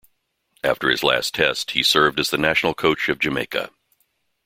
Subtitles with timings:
[0.63, 3.69] After his last Test, he served as the national coach of Jamaica.